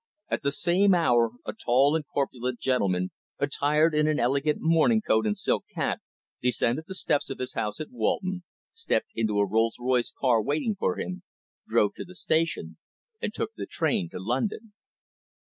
[0.29, 5.27] At the same hour, a tall and corpulent gentleman, attired in an elegant morning coat
[5.27, 6.01] and silk hat,
[6.41, 8.43] descended the steps of his house at Walton,
[8.73, 11.21] stepped into the Rolls Royce car waiting for him,
[11.67, 12.79] drove to the station,
[13.21, 14.73] and took the train to London.